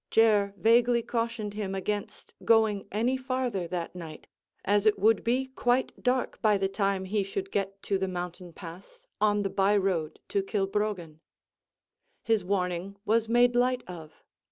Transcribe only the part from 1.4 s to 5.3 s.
him against going any farther that night, as it would